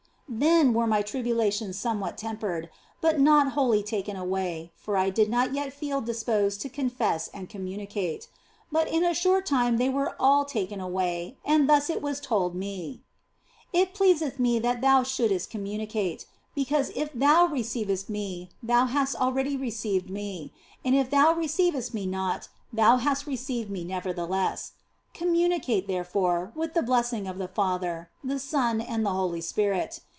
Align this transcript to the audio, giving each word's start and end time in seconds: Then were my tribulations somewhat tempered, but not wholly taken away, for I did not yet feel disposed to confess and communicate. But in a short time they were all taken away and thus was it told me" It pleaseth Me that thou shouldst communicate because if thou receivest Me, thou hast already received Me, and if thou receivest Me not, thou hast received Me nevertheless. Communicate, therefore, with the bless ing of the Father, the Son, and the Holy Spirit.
Then 0.33 0.73
were 0.73 0.87
my 0.87 1.01
tribulations 1.01 1.77
somewhat 1.77 2.17
tempered, 2.17 2.69
but 3.01 3.19
not 3.19 3.51
wholly 3.51 3.83
taken 3.83 4.15
away, 4.15 4.71
for 4.77 4.95
I 4.95 5.09
did 5.09 5.29
not 5.29 5.53
yet 5.53 5.73
feel 5.73 5.99
disposed 5.99 6.61
to 6.61 6.69
confess 6.69 7.27
and 7.33 7.49
communicate. 7.49 8.29
But 8.71 8.87
in 8.87 9.03
a 9.03 9.13
short 9.13 9.45
time 9.45 9.75
they 9.75 9.89
were 9.89 10.15
all 10.21 10.45
taken 10.45 10.79
away 10.79 11.35
and 11.43 11.67
thus 11.69 11.89
was 11.89 12.19
it 12.19 12.23
told 12.23 12.55
me" 12.55 13.01
It 13.73 13.93
pleaseth 13.93 14.39
Me 14.39 14.57
that 14.59 14.79
thou 14.79 15.03
shouldst 15.03 15.49
communicate 15.49 16.25
because 16.55 16.91
if 16.95 17.11
thou 17.11 17.47
receivest 17.47 18.07
Me, 18.09 18.51
thou 18.63 18.85
hast 18.85 19.17
already 19.19 19.57
received 19.57 20.09
Me, 20.09 20.53
and 20.85 20.95
if 20.95 21.09
thou 21.09 21.33
receivest 21.33 21.93
Me 21.93 22.05
not, 22.05 22.47
thou 22.71 22.95
hast 22.95 23.27
received 23.27 23.69
Me 23.69 23.83
nevertheless. 23.83 24.71
Communicate, 25.13 25.89
therefore, 25.89 26.53
with 26.55 26.73
the 26.73 26.81
bless 26.83 27.11
ing 27.11 27.27
of 27.27 27.37
the 27.37 27.49
Father, 27.49 28.09
the 28.23 28.39
Son, 28.39 28.79
and 28.79 29.05
the 29.05 29.09
Holy 29.09 29.41
Spirit. 29.41 29.99